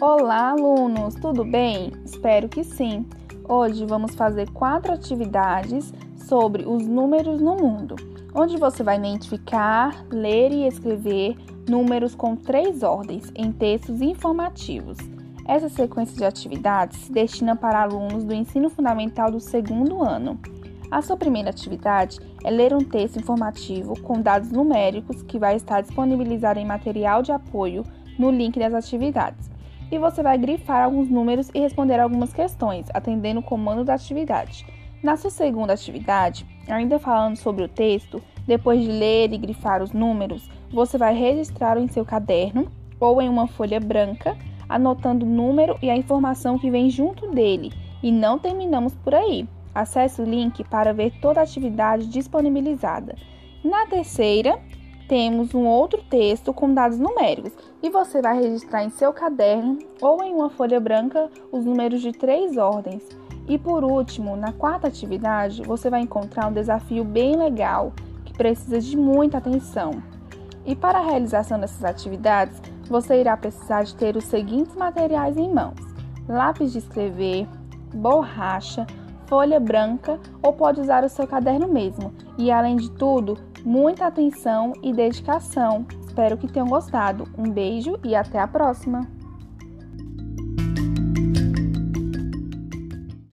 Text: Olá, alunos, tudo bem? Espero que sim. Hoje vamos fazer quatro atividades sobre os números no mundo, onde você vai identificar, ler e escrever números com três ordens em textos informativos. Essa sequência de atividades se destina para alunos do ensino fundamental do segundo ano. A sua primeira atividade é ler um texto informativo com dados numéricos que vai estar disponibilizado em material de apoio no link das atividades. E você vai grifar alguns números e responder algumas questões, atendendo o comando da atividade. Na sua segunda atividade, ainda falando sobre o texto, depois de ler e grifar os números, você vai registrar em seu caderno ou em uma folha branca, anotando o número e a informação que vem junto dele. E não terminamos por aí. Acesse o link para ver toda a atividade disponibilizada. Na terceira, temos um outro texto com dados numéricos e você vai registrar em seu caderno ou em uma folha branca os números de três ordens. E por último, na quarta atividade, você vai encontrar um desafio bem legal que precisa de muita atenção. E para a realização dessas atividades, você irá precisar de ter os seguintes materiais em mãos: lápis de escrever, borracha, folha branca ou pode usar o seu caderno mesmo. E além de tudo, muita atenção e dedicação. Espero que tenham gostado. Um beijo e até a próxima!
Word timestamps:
Olá, 0.00 0.50
alunos, 0.50 1.14
tudo 1.14 1.44
bem? 1.44 1.92
Espero 2.04 2.48
que 2.48 2.64
sim. 2.64 3.06
Hoje 3.48 3.86
vamos 3.86 4.16
fazer 4.16 4.50
quatro 4.50 4.92
atividades 4.92 5.94
sobre 6.16 6.64
os 6.66 6.84
números 6.84 7.40
no 7.40 7.54
mundo, 7.54 7.94
onde 8.34 8.56
você 8.56 8.82
vai 8.82 8.98
identificar, 8.98 10.04
ler 10.10 10.50
e 10.50 10.66
escrever 10.66 11.36
números 11.68 12.12
com 12.12 12.34
três 12.34 12.82
ordens 12.82 13.30
em 13.36 13.52
textos 13.52 14.02
informativos. 14.02 14.98
Essa 15.46 15.68
sequência 15.68 16.16
de 16.16 16.24
atividades 16.24 16.98
se 16.98 17.12
destina 17.12 17.54
para 17.54 17.82
alunos 17.82 18.24
do 18.24 18.34
ensino 18.34 18.68
fundamental 18.68 19.30
do 19.30 19.38
segundo 19.38 20.02
ano. 20.02 20.40
A 20.90 21.02
sua 21.02 21.16
primeira 21.16 21.50
atividade 21.50 22.18
é 22.42 22.50
ler 22.50 22.74
um 22.74 22.78
texto 22.78 23.20
informativo 23.20 23.98
com 24.00 24.20
dados 24.20 24.50
numéricos 24.50 25.22
que 25.22 25.38
vai 25.38 25.54
estar 25.54 25.82
disponibilizado 25.82 26.58
em 26.58 26.66
material 26.66 27.22
de 27.22 27.30
apoio 27.30 27.84
no 28.18 28.28
link 28.32 28.58
das 28.58 28.74
atividades. 28.74 29.53
E 29.90 29.98
você 29.98 30.22
vai 30.22 30.38
grifar 30.38 30.84
alguns 30.84 31.08
números 31.08 31.50
e 31.54 31.60
responder 31.60 32.00
algumas 32.00 32.32
questões, 32.32 32.86
atendendo 32.92 33.40
o 33.40 33.42
comando 33.42 33.84
da 33.84 33.94
atividade. 33.94 34.66
Na 35.02 35.16
sua 35.16 35.30
segunda 35.30 35.74
atividade, 35.74 36.46
ainda 36.66 36.98
falando 36.98 37.36
sobre 37.36 37.64
o 37.64 37.68
texto, 37.68 38.22
depois 38.46 38.80
de 38.80 38.88
ler 38.88 39.32
e 39.32 39.38
grifar 39.38 39.82
os 39.82 39.92
números, 39.92 40.48
você 40.72 40.96
vai 40.96 41.14
registrar 41.14 41.78
em 41.78 41.88
seu 41.88 42.04
caderno 42.04 42.68
ou 42.98 43.20
em 43.20 43.28
uma 43.28 43.46
folha 43.46 43.78
branca, 43.78 44.36
anotando 44.68 45.26
o 45.26 45.28
número 45.28 45.76
e 45.82 45.90
a 45.90 45.96
informação 45.96 46.58
que 46.58 46.70
vem 46.70 46.88
junto 46.88 47.30
dele. 47.30 47.72
E 48.02 48.10
não 48.10 48.38
terminamos 48.38 48.94
por 48.94 49.14
aí. 49.14 49.46
Acesse 49.74 50.22
o 50.22 50.24
link 50.24 50.62
para 50.64 50.92
ver 50.92 51.12
toda 51.20 51.40
a 51.40 51.42
atividade 51.42 52.06
disponibilizada. 52.06 53.16
Na 53.62 53.86
terceira, 53.86 54.58
temos 55.08 55.54
um 55.54 55.66
outro 55.66 56.02
texto 56.08 56.52
com 56.52 56.72
dados 56.72 56.98
numéricos 56.98 57.52
e 57.82 57.90
você 57.90 58.22
vai 58.22 58.40
registrar 58.40 58.84
em 58.84 58.90
seu 58.90 59.12
caderno 59.12 59.78
ou 60.00 60.22
em 60.22 60.34
uma 60.34 60.50
folha 60.50 60.80
branca 60.80 61.30
os 61.52 61.64
números 61.64 62.00
de 62.00 62.12
três 62.12 62.56
ordens. 62.56 63.02
E 63.46 63.58
por 63.58 63.84
último, 63.84 64.36
na 64.36 64.52
quarta 64.52 64.88
atividade, 64.88 65.62
você 65.62 65.90
vai 65.90 66.00
encontrar 66.00 66.48
um 66.48 66.52
desafio 66.52 67.04
bem 67.04 67.36
legal 67.36 67.92
que 68.24 68.32
precisa 68.32 68.80
de 68.80 68.96
muita 68.96 69.38
atenção. 69.38 70.02
E 70.64 70.74
para 70.74 70.98
a 70.98 71.04
realização 71.04 71.60
dessas 71.60 71.84
atividades, 71.84 72.60
você 72.88 73.20
irá 73.20 73.36
precisar 73.36 73.82
de 73.82 73.94
ter 73.94 74.16
os 74.16 74.24
seguintes 74.24 74.74
materiais 74.74 75.36
em 75.36 75.52
mãos: 75.52 75.78
lápis 76.26 76.72
de 76.72 76.78
escrever, 76.78 77.46
borracha, 77.94 78.86
folha 79.26 79.60
branca 79.60 80.18
ou 80.42 80.52
pode 80.52 80.80
usar 80.80 81.04
o 81.04 81.08
seu 81.08 81.26
caderno 81.26 81.68
mesmo. 81.68 82.14
E 82.38 82.50
além 82.50 82.76
de 82.76 82.90
tudo, 82.92 83.38
muita 83.64 84.06
atenção 84.06 84.72
e 84.82 84.92
dedicação. 84.92 85.86
Espero 86.06 86.36
que 86.36 86.46
tenham 86.46 86.68
gostado. 86.68 87.26
Um 87.36 87.50
beijo 87.50 87.98
e 88.04 88.14
até 88.14 88.38
a 88.38 88.46
próxima! 88.46 89.23